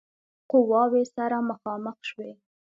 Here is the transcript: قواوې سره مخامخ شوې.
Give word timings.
قواوې 0.49 1.03
سره 1.15 1.37
مخامخ 1.49 1.97
شوې. 2.09 2.31